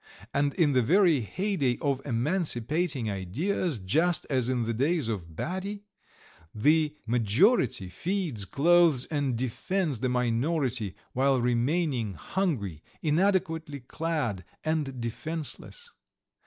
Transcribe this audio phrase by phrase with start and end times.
[0.33, 5.83] And in the very heyday of emancipating ideas, just as in the days of Baty,
[6.55, 15.91] the majority feeds, clothes, and defends the minority while remaining hungry, inadequately clad, and defenceless.